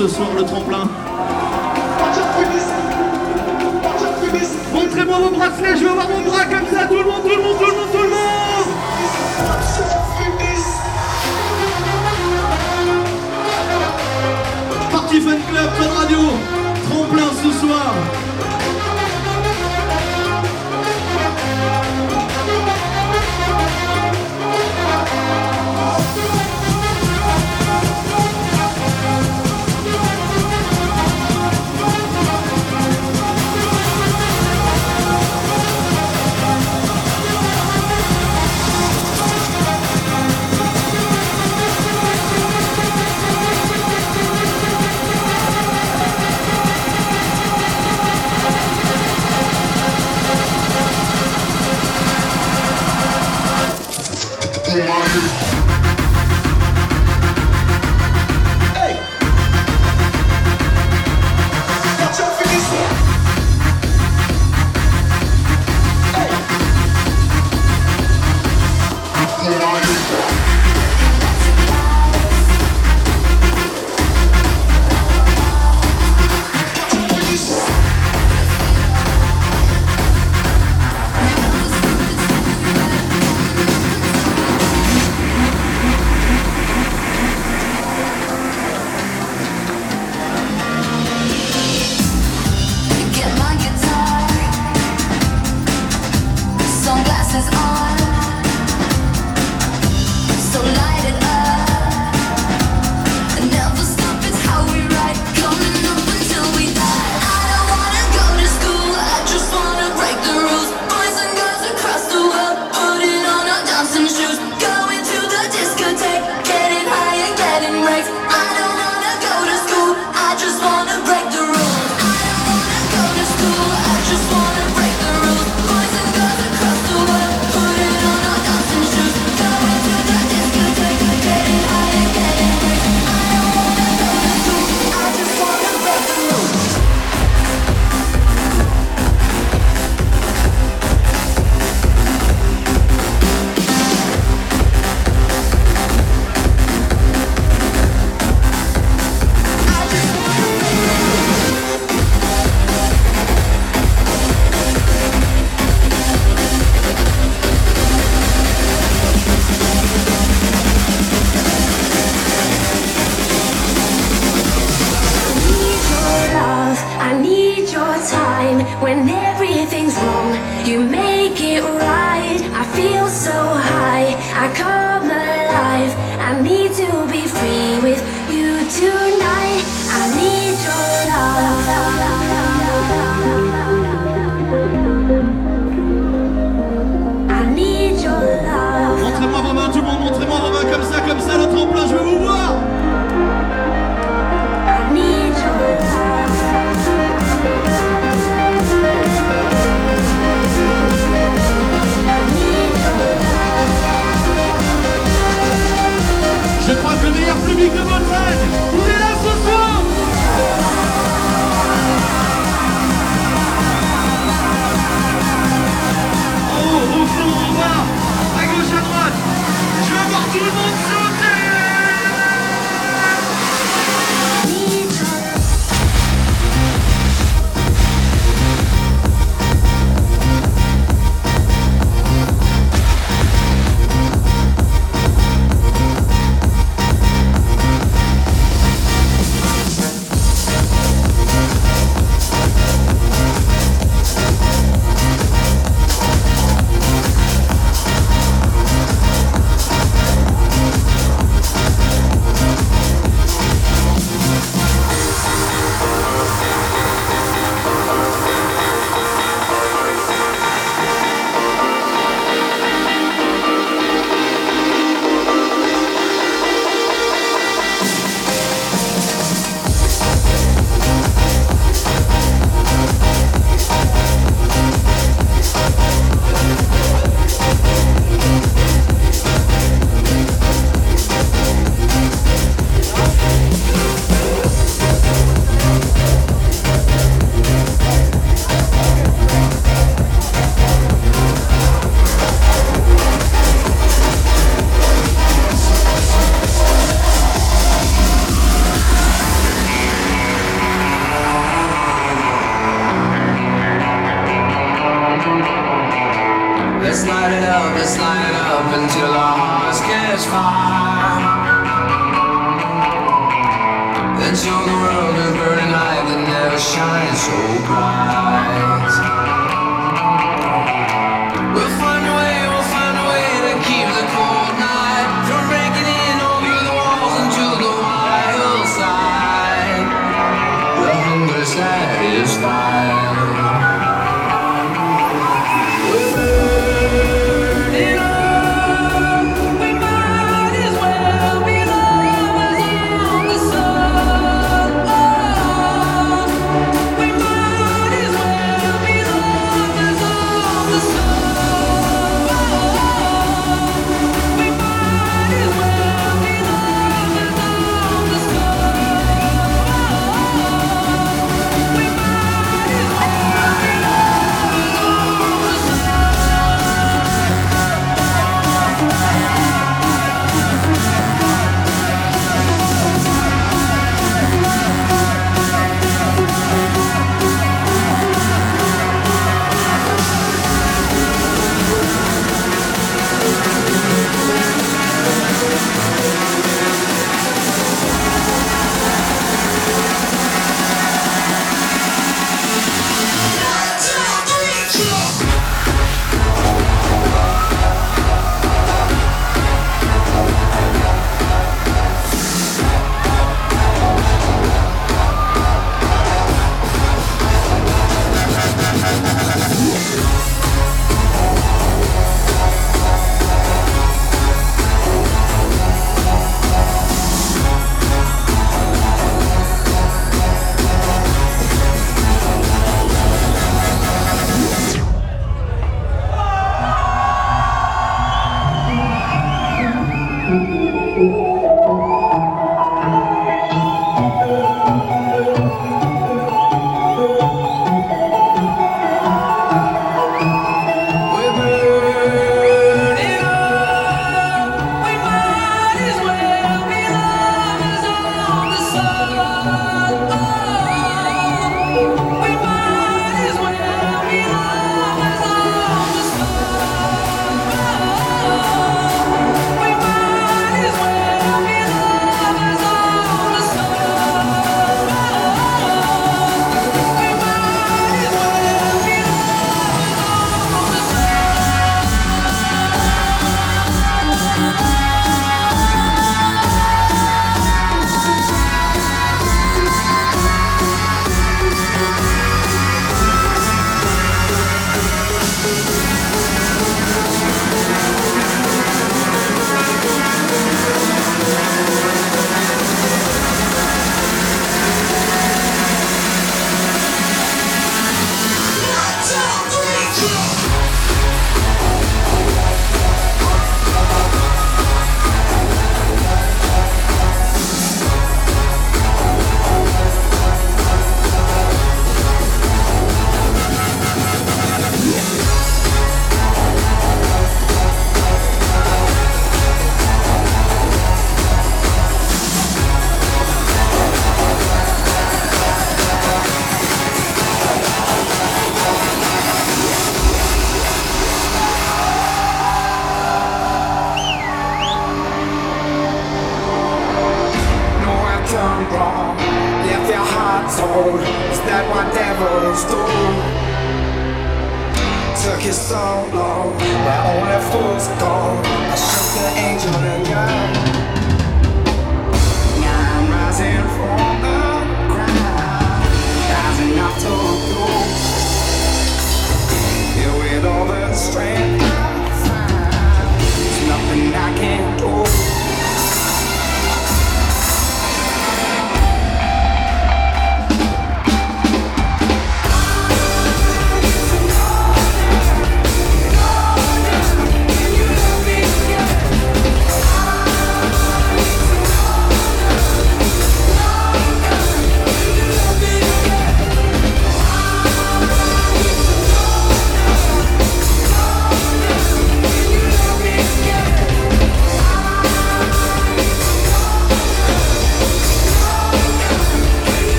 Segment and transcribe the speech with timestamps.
[0.00, 0.89] ce soir, le tremplin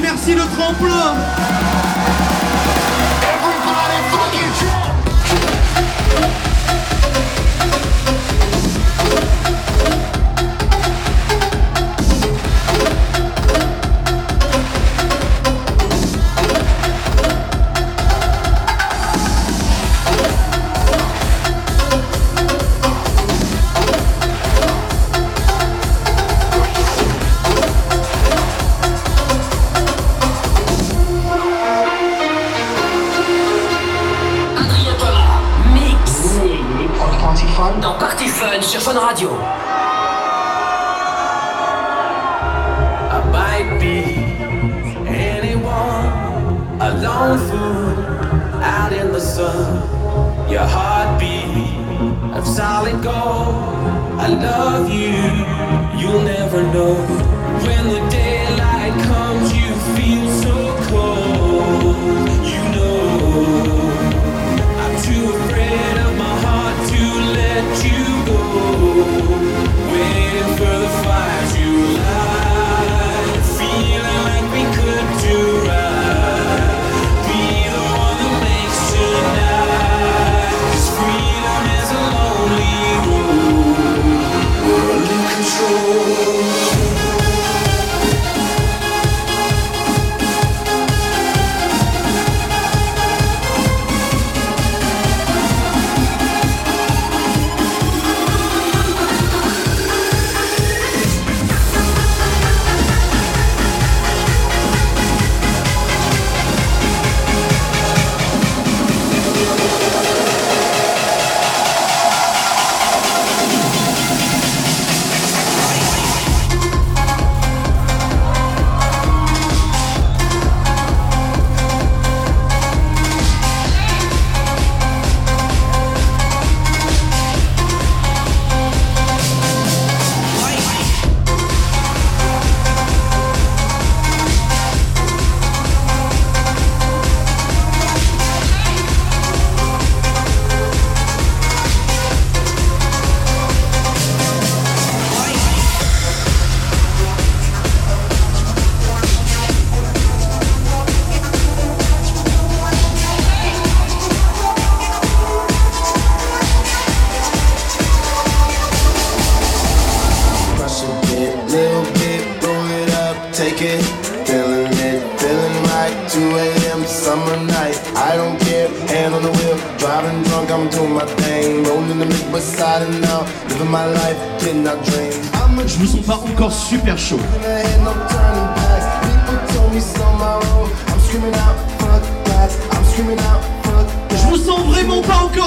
[0.00, 1.33] Merci le tremplin.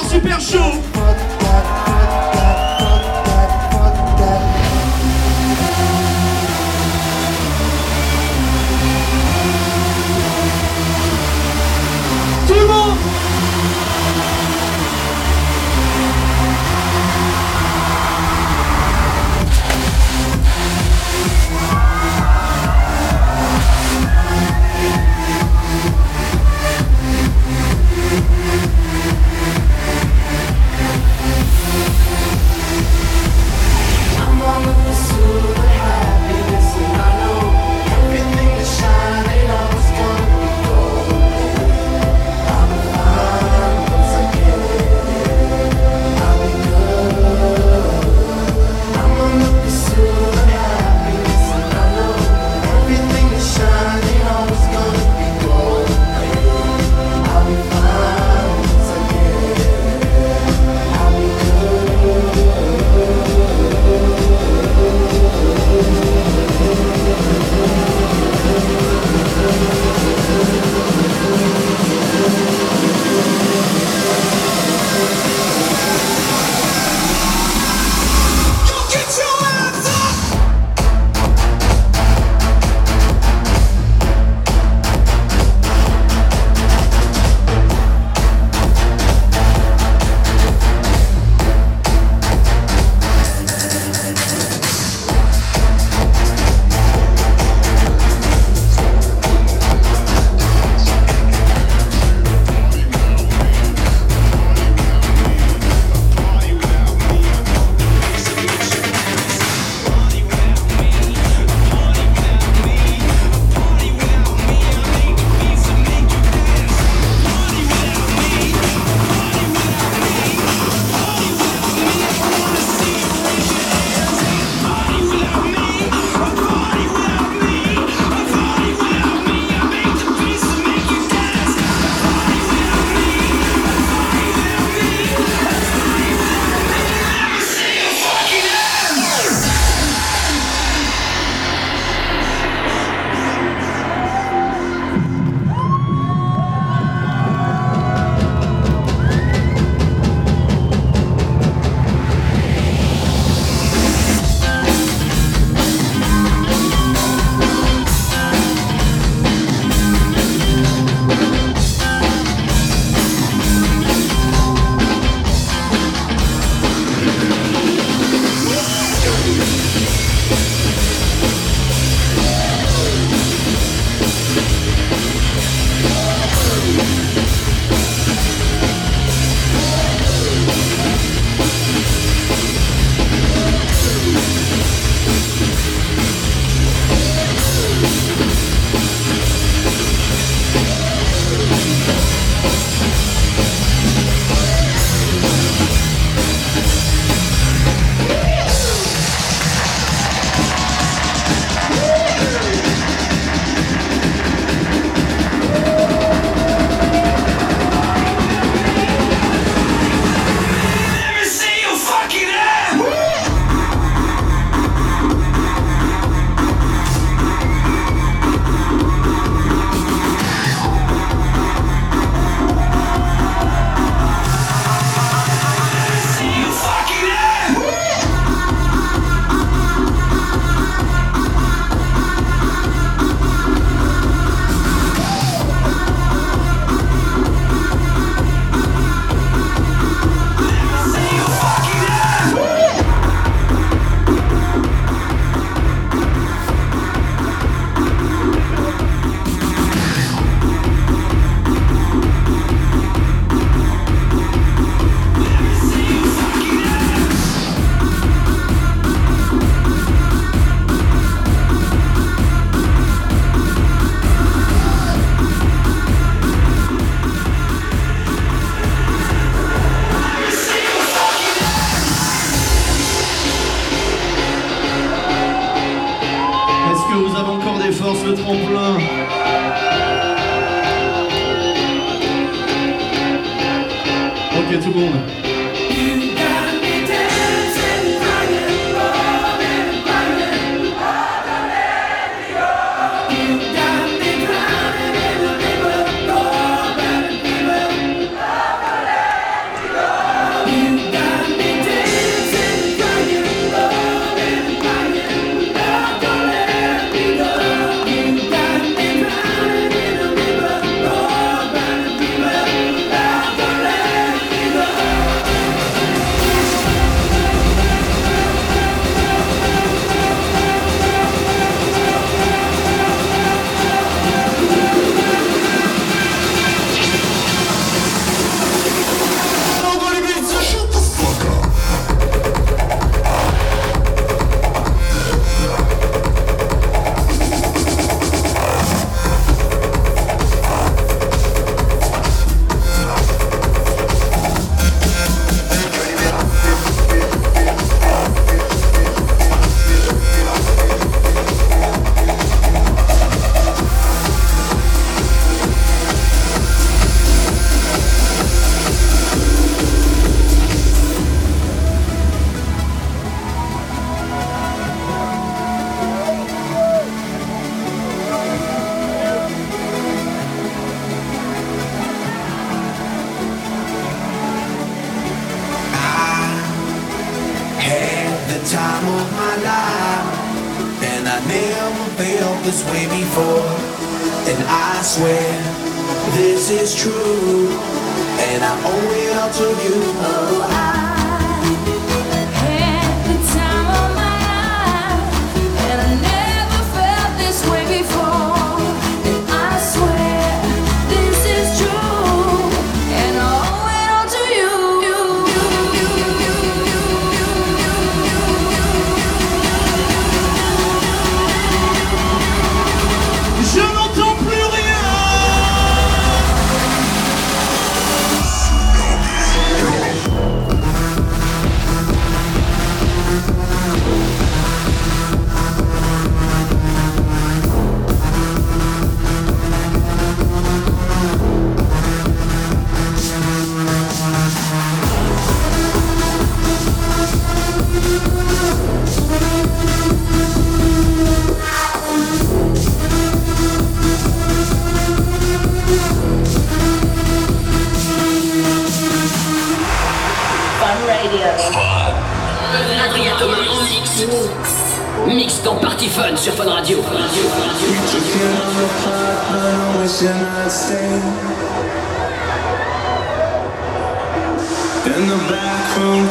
[0.08, 1.87] Super chaud.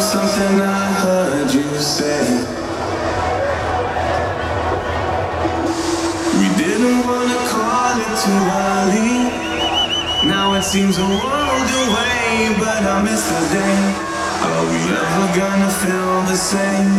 [0.06, 2.22] Something I heard you say.
[6.38, 9.14] We didn't wanna call it too early.
[10.30, 13.78] Now it seems a world away, but I miss the day.
[14.46, 16.94] Are we ever gonna feel the same?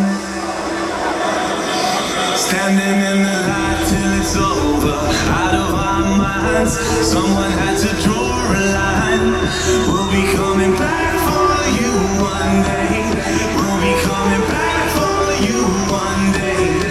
[2.36, 5.00] Standing in the light till it's over,
[5.42, 6.74] out of our minds.
[7.14, 9.32] Someone had to draw a line.
[9.88, 11.27] We'll be coming back
[11.76, 11.92] you
[12.24, 13.12] one day.
[13.56, 16.87] We'll be coming back for you one day.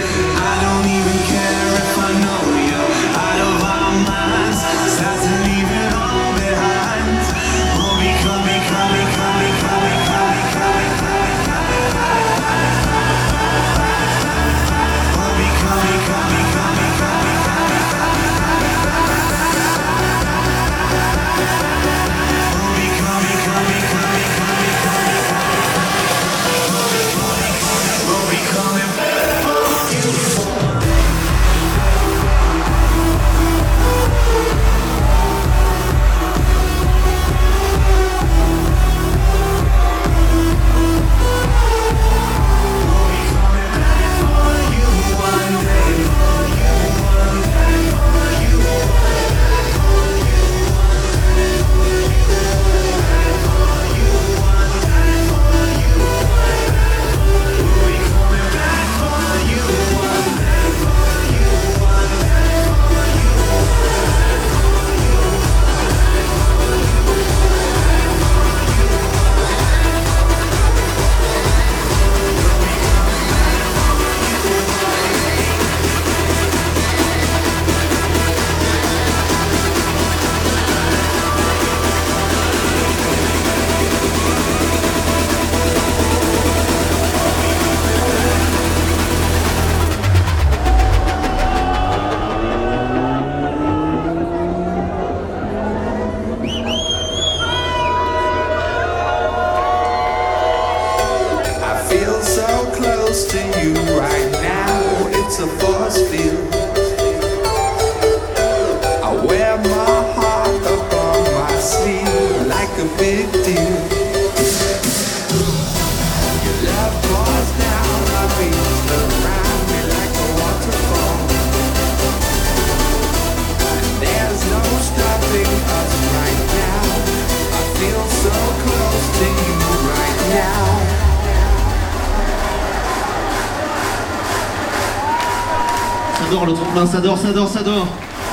[137.27, 137.87] ça dort, ça dort.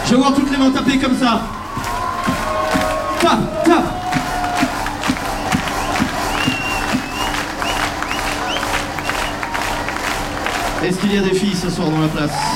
[0.05, 1.43] Je vais voir toutes les mains taper comme ça.
[3.21, 3.83] Tap, tap.
[10.85, 12.54] Est-ce qu'il y a des filles ce soir dans la place?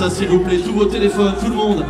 [0.00, 1.84] ça s'il vous plaît, tous vos téléphones, tout le monde.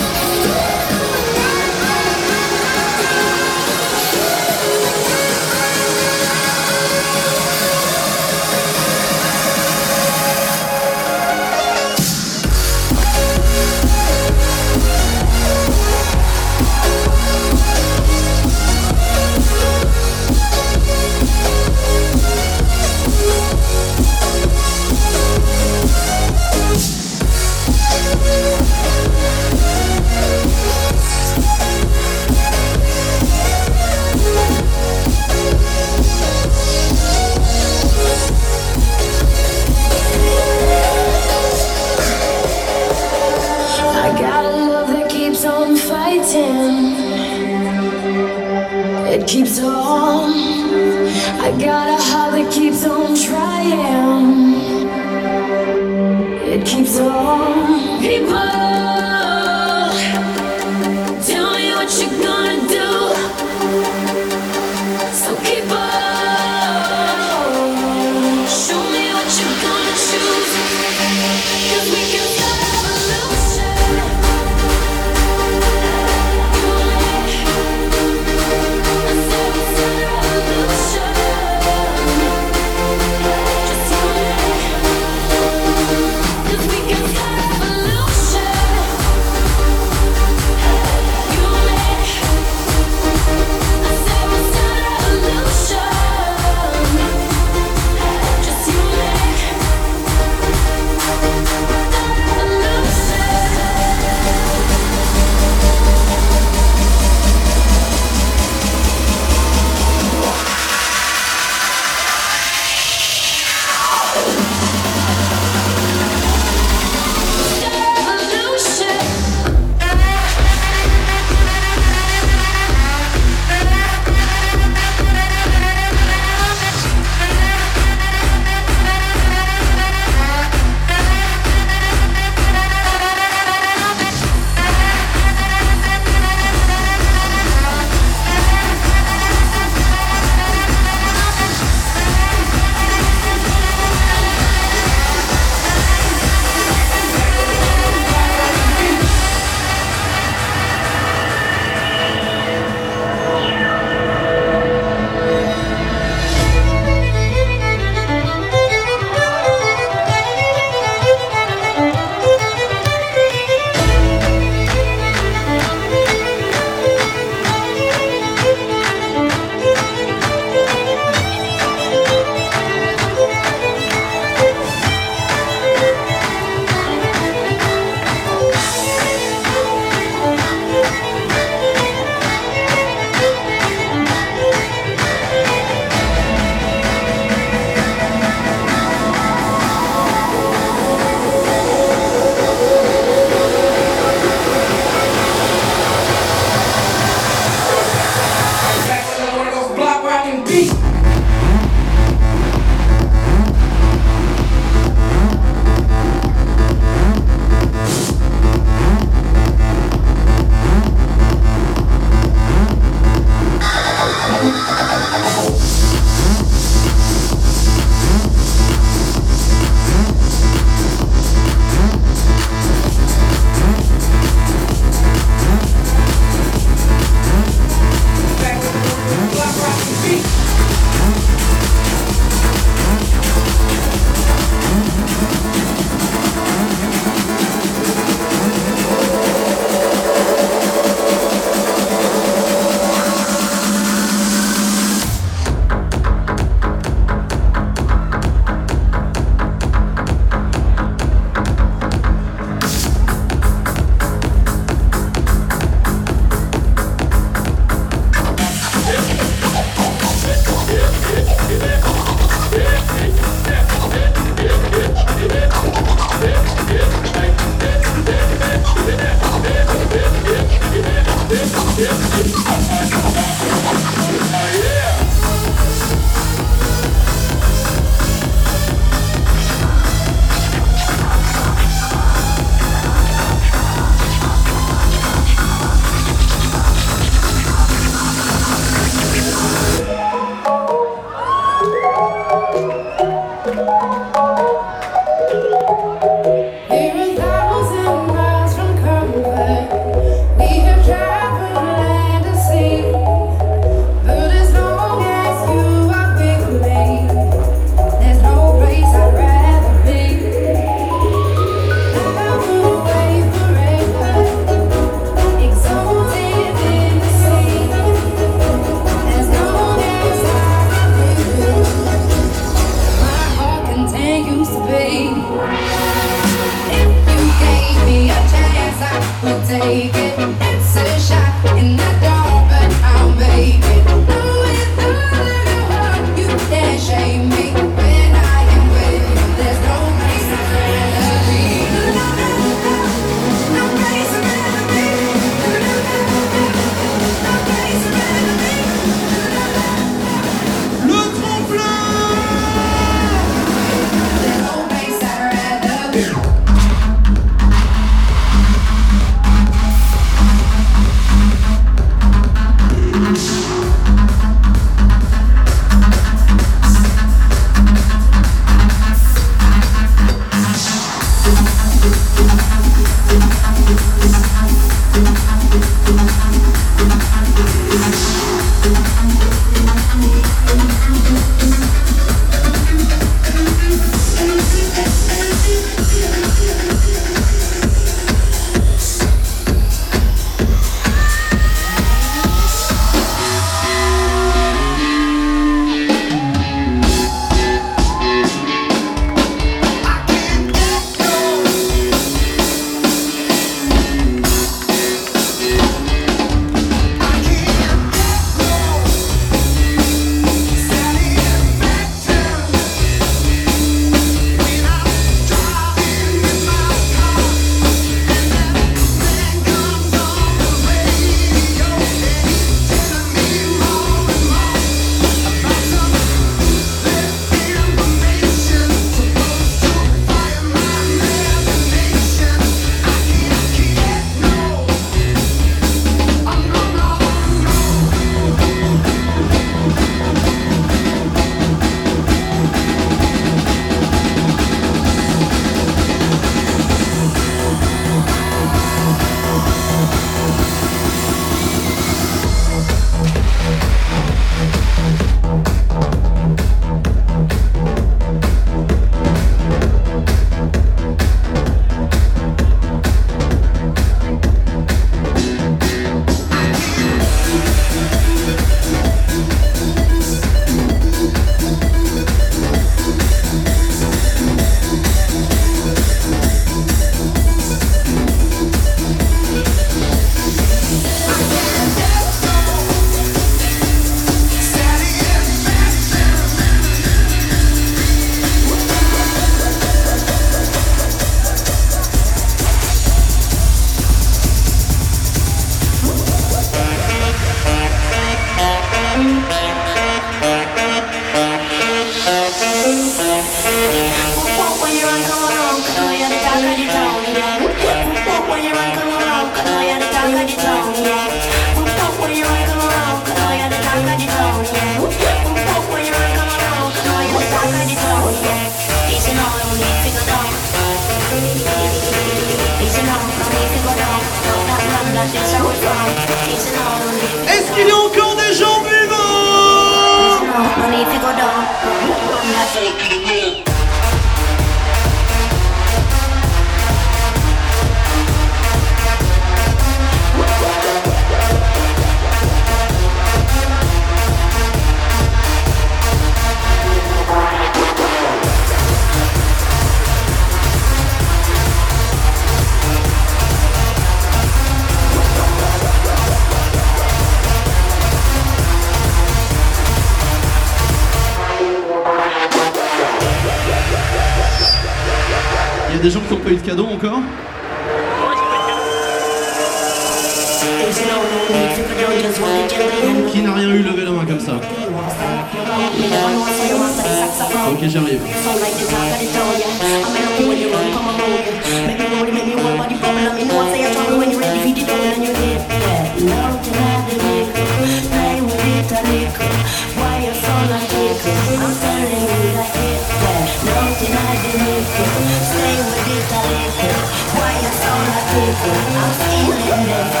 [598.33, 598.93] I'm
[599.25, 600.00] feeling it.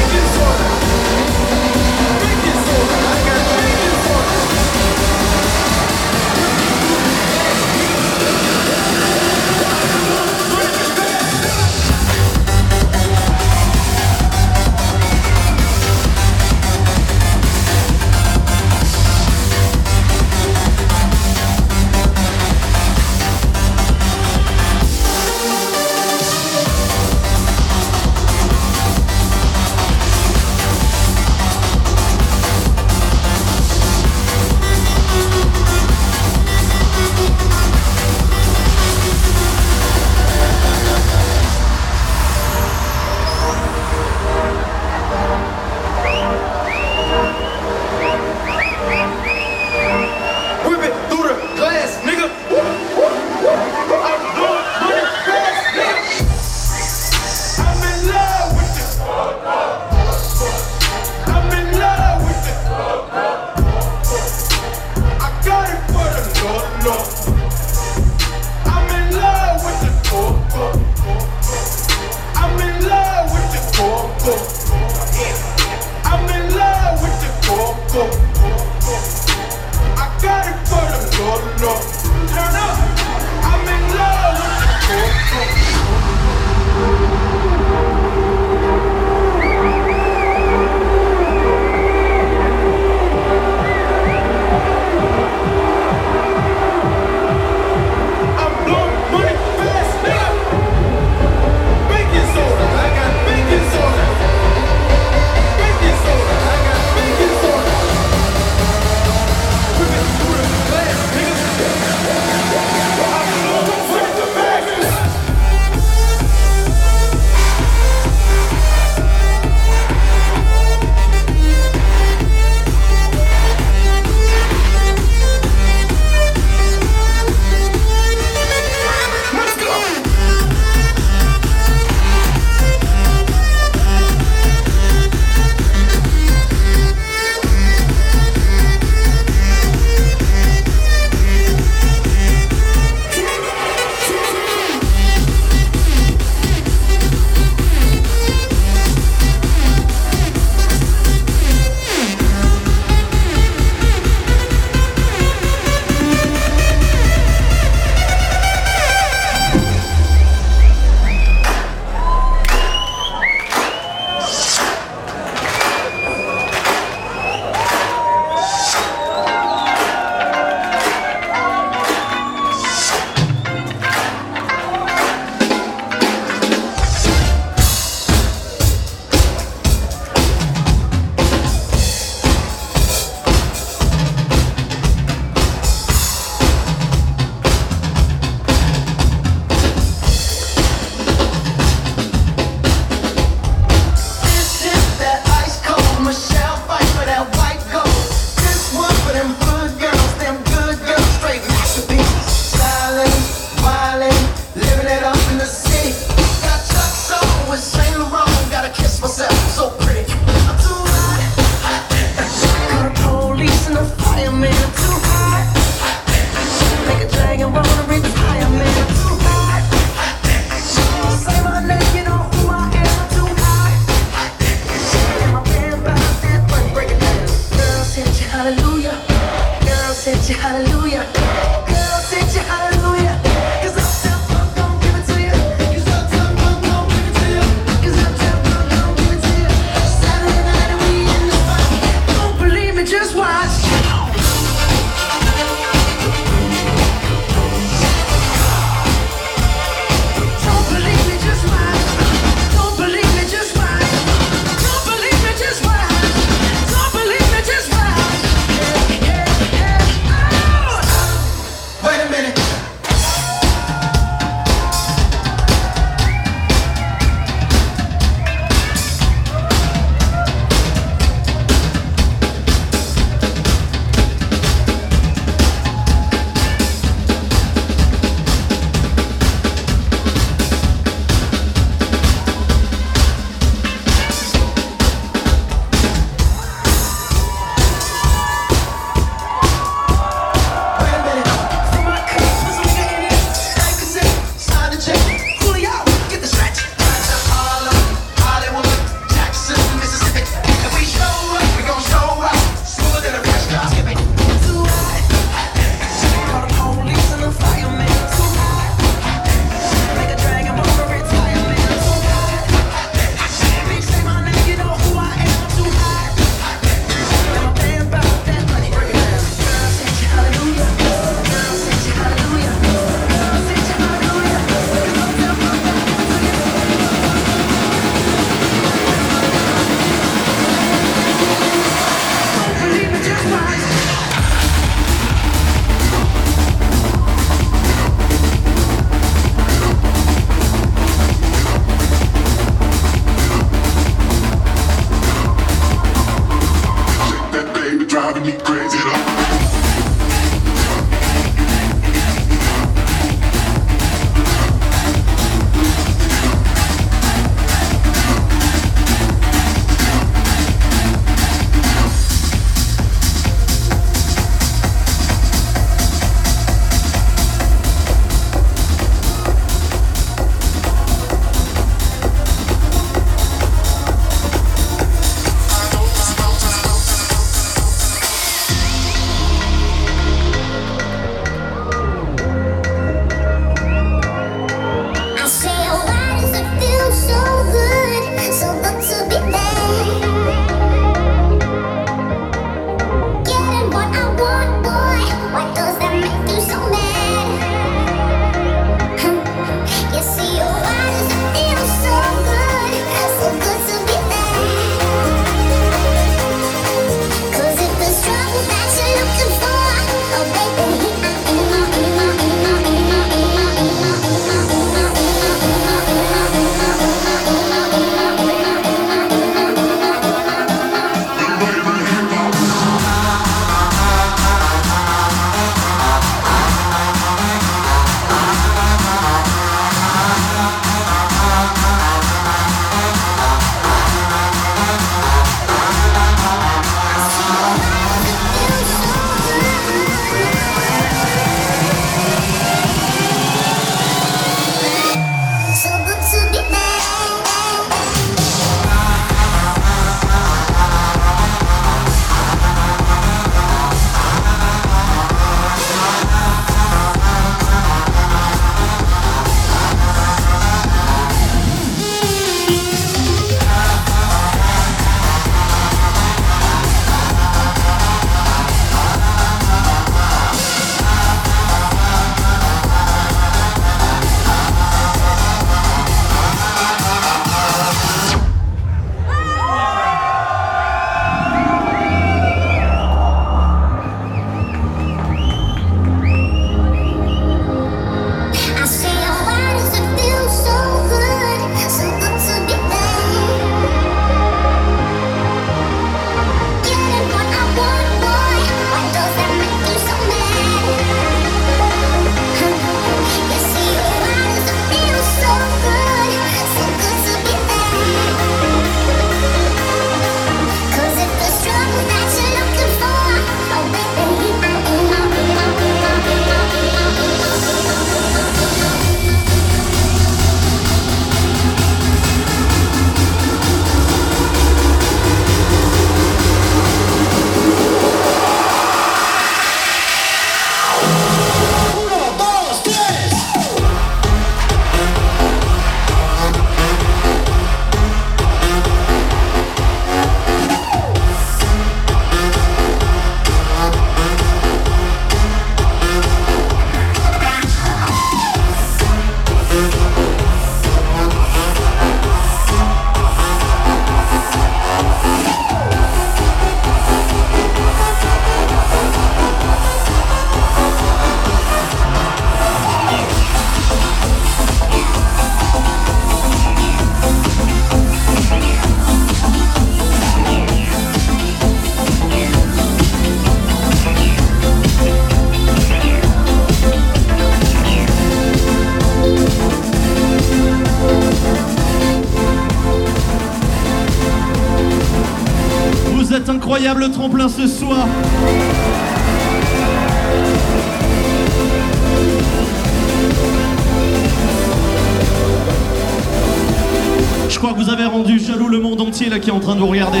[599.31, 600.00] En train de vous regarder.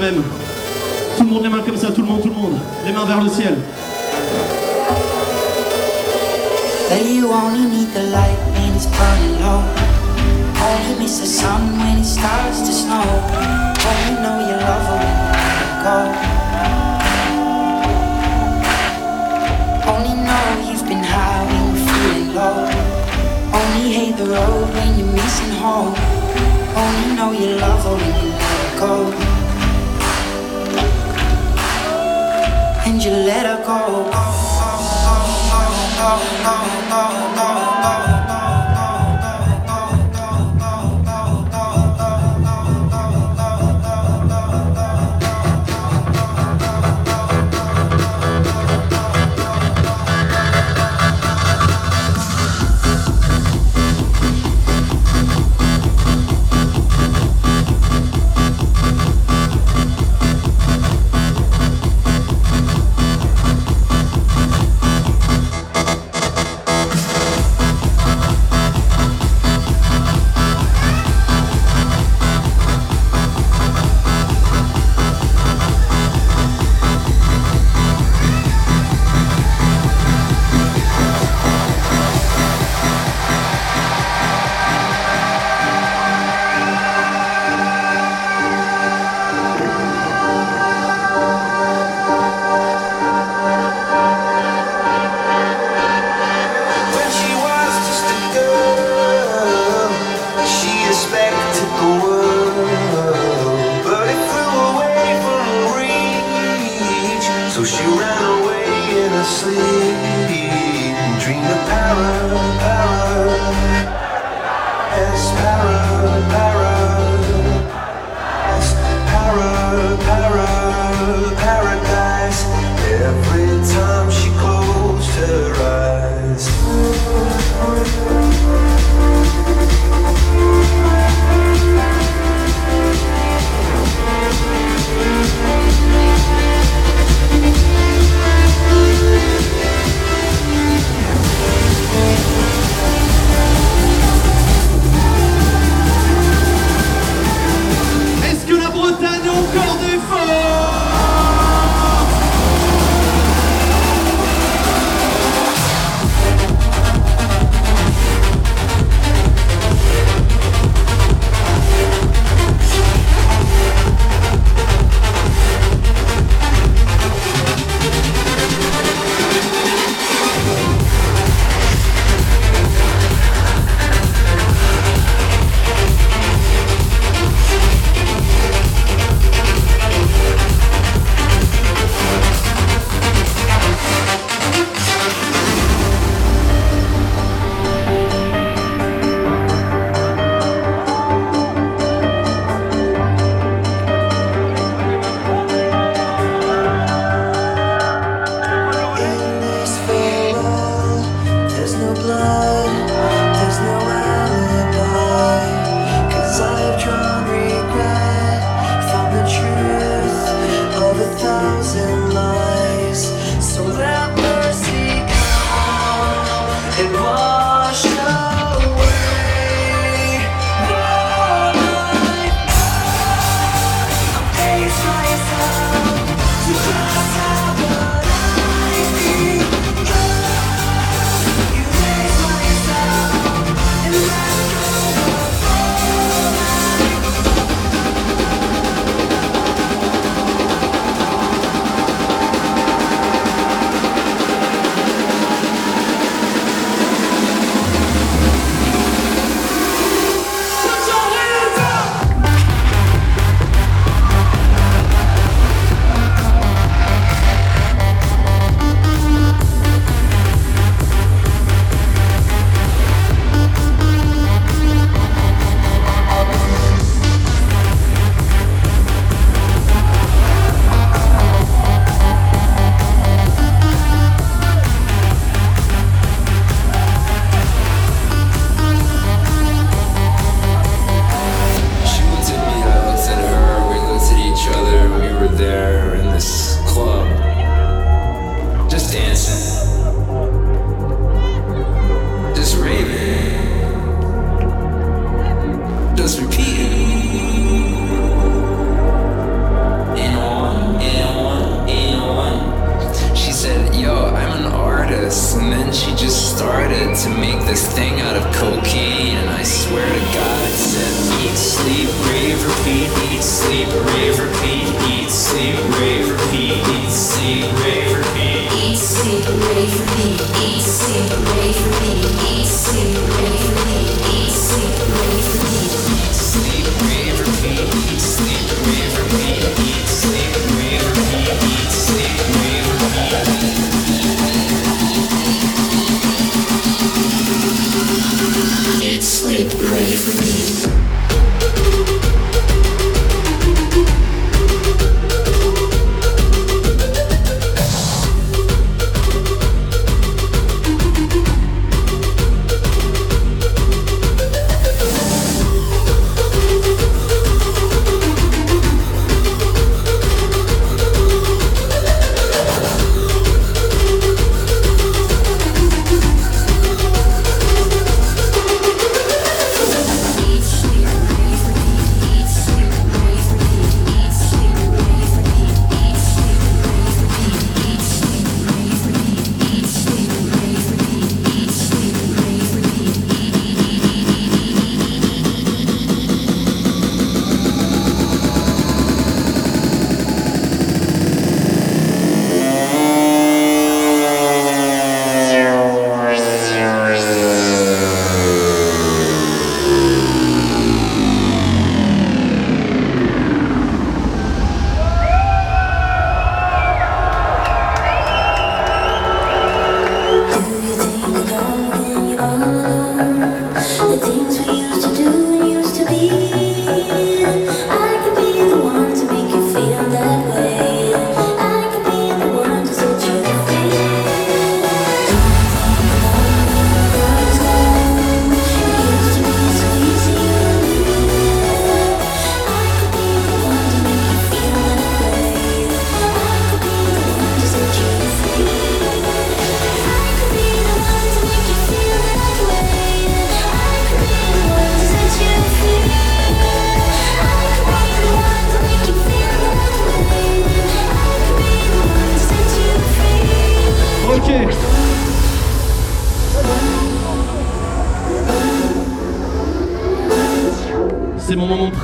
[0.00, 0.22] même.
[1.16, 2.58] Tout le monde les mains comme ça, tout le monde, tout le monde.
[2.86, 3.56] Les mains vers le ciel.
[36.02, 37.29] oh, oh, oh.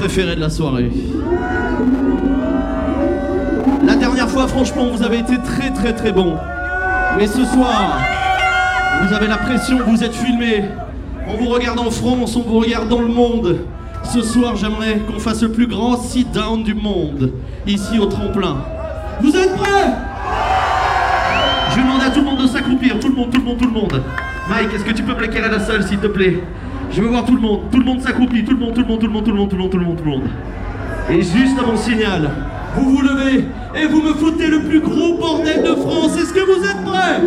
[0.06, 0.88] Préféré de la soirée.
[3.84, 6.36] La dernière fois, franchement, vous avez été très très très bon.
[7.18, 7.98] Mais ce soir,
[9.02, 10.62] vous avez la pression, vous êtes filmé.
[11.26, 13.56] On vous regarde en France, on vous regarde dans le monde.
[14.04, 17.32] Ce soir, j'aimerais qu'on fasse le plus grand sit-down du monde,
[17.66, 18.58] ici au tremplin.
[19.20, 19.90] Vous êtes prêts?
[21.70, 23.66] Je demande à tout le monde de s'accroupir, tout le monde, tout le monde, tout
[23.66, 24.02] le monde.
[24.48, 26.40] Mike, est-ce que tu peux me l'éclairer la salle, s'il te plaît?
[26.96, 28.86] Je veux voir tout le monde, tout le monde s'accroupit, tout le monde, tout le
[28.86, 30.10] monde, tout le monde, tout le monde, tout le monde, tout le monde, tout le
[30.12, 30.22] monde.
[31.10, 32.30] Et juste à mon signal,
[32.74, 33.44] vous vous levez
[33.78, 36.16] et vous me foutez le plus gros bordel de France.
[36.16, 37.20] Est-ce que vous êtes prêts?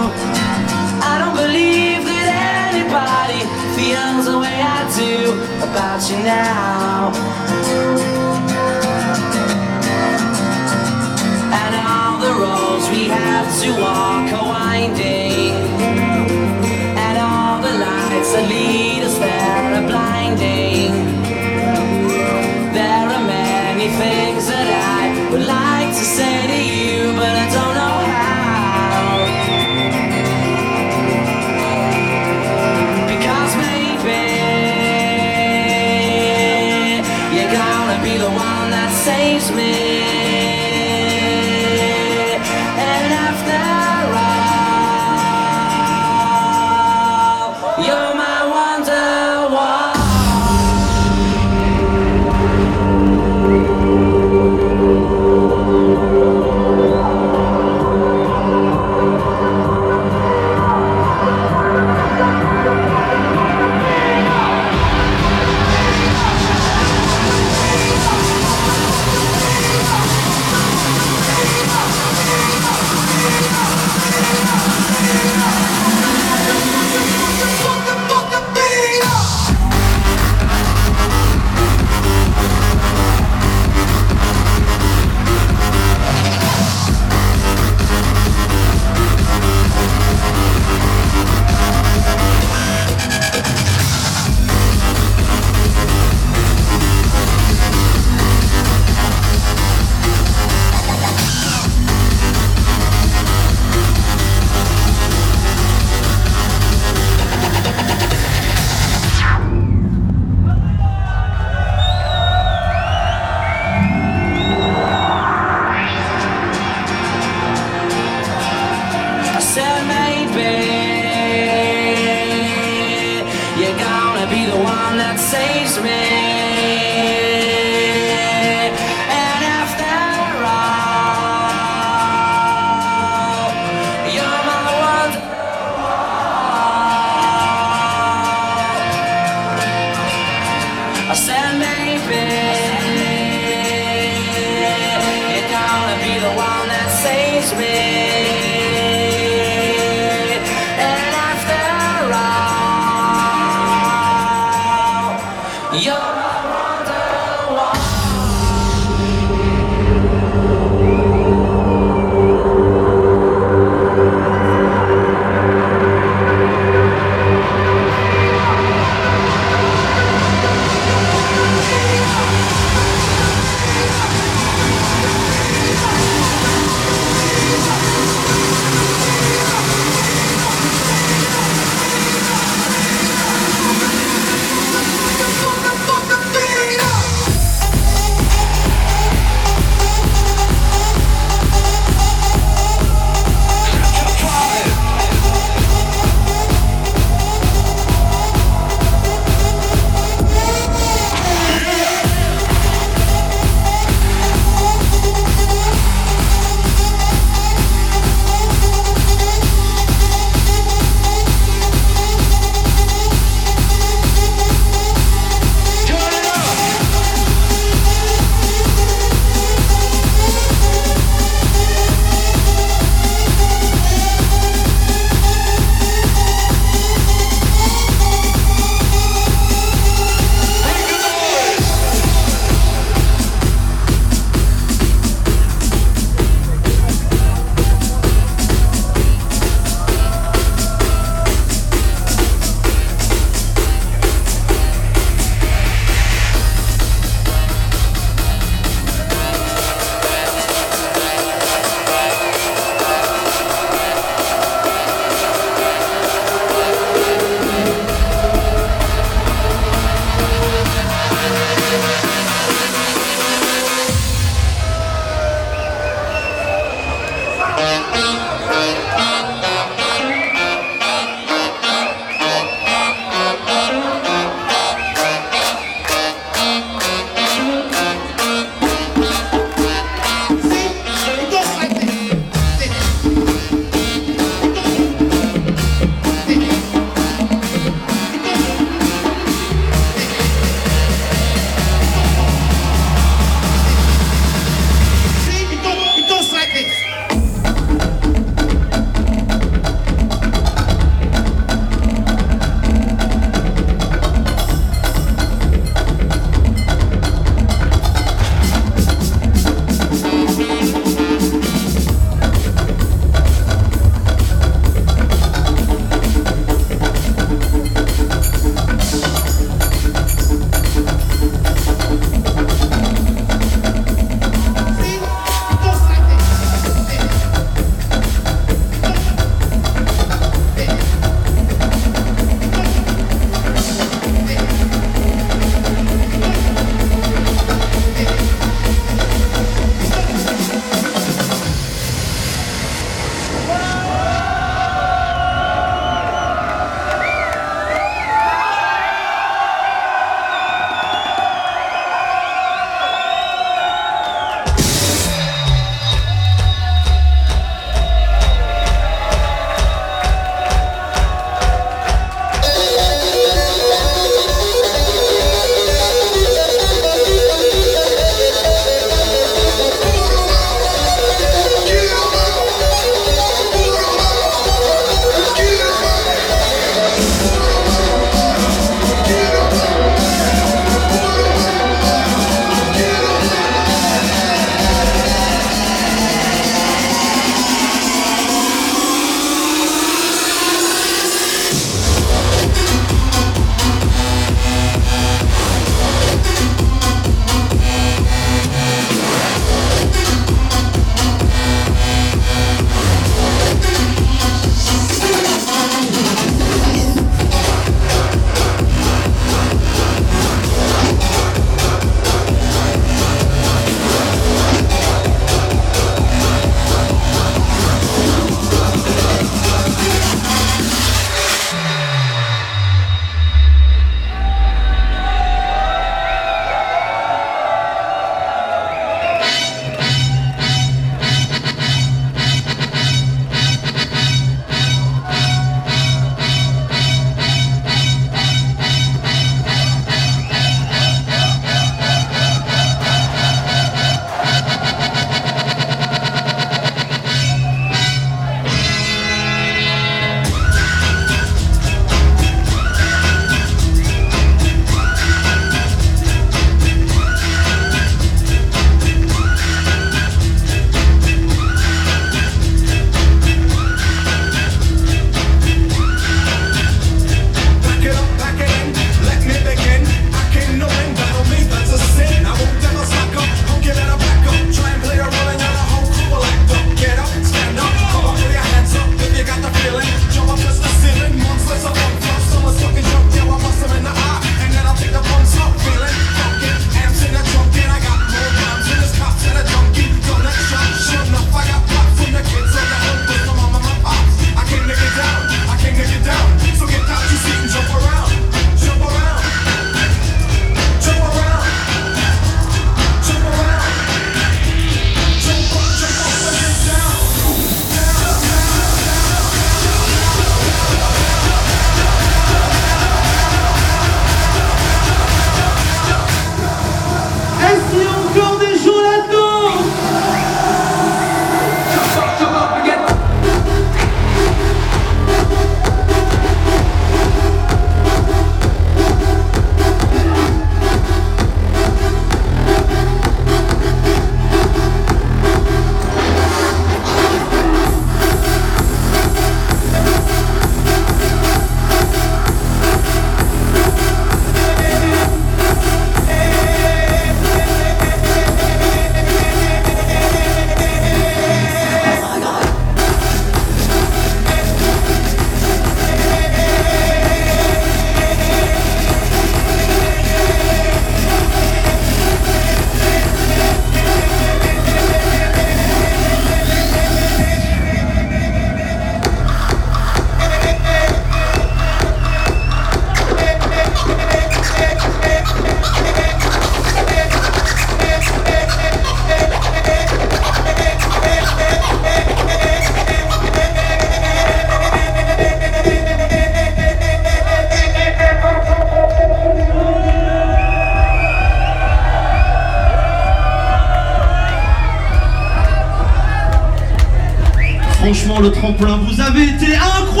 [598.20, 598.78] Le tremplin.
[598.86, 600.00] Vous avez été incroyables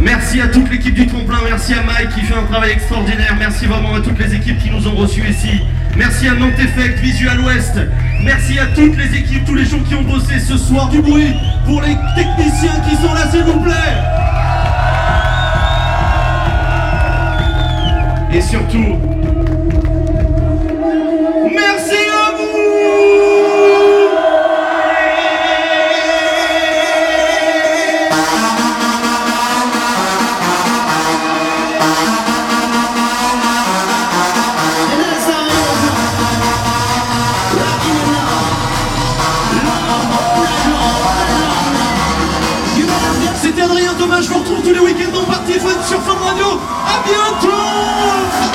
[0.00, 3.66] Merci à toute l'équipe du tremplin, merci à Mike qui fait un travail extraordinaire, merci
[3.66, 5.60] vraiment à toutes les équipes qui nous ont reçus ici.
[5.96, 7.78] Merci à Nantes Effect, Visual West,
[8.22, 10.88] merci à toutes les équipes, tous les gens qui ont bossé ce soir.
[10.88, 11.34] Du bruit
[11.66, 13.74] pour les techniciens qui sont là s'il vous plaît
[18.32, 19.19] Et surtout,
[44.70, 46.46] tous les week-ends dans Party Fun sur Fun Radio.
[46.86, 48.49] À bientôt